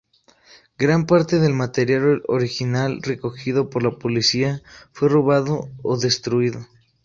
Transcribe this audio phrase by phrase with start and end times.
[0.79, 6.65] Gran parte del material original recogido por la policía fue robado o destruido.